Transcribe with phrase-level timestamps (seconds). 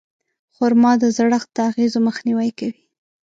[0.55, 2.81] خرما د زړښت د اغېزو مخنیوی کوي.